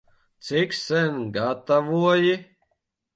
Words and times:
Cik 0.45 0.71
sen 0.85 1.13
gatavoji? 1.33 2.35